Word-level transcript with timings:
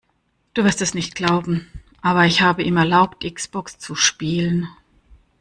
Du 0.55 0.63
wirst 0.63 0.81
es 0.81 0.95
nicht 0.95 1.13
glauben, 1.13 1.67
aber 2.01 2.25
ich 2.25 2.41
habe 2.41 2.63
ihm 2.63 2.75
erlaubt, 2.77 3.23
X-Box 3.23 3.77
zu 3.77 3.93
spielen. 3.93 4.67